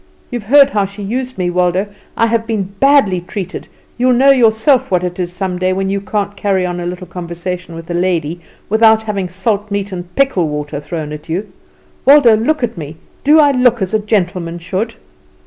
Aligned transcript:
"You've 0.31 0.45
heard 0.45 0.71
how 0.71 0.85
she 0.85 1.03
used 1.03 1.37
me, 1.37 1.51
Waldo? 1.51 1.85
I've 2.17 2.47
been 2.47 2.73
badly 2.79 3.21
treated; 3.21 3.67
you'll 3.99 4.13
know 4.13 4.31
yourself 4.31 4.89
what 4.89 5.03
it 5.03 5.19
is 5.19 5.31
some 5.31 5.59
day 5.59 5.73
when 5.73 5.91
you 5.91 6.01
can't 6.01 6.35
carry 6.35 6.65
on 6.65 6.79
a 6.79 6.87
little 6.87 7.05
conversation 7.05 7.75
with 7.75 7.87
a 7.91 7.93
lady 7.93 8.41
without 8.67 9.03
having 9.03 9.29
salt 9.29 9.69
meat 9.69 9.91
and 9.91 10.15
pickle 10.15 10.47
water 10.49 10.79
thrown 10.79 11.11
at 11.13 11.29
you. 11.29 11.51
Waldo, 12.03 12.35
look 12.35 12.63
at 12.63 12.79
me; 12.79 12.97
do 13.23 13.39
I 13.39 13.51
look 13.51 13.79
as 13.79 13.93
a 13.93 13.99
gentleman 13.99 14.57
should?" 14.57 14.95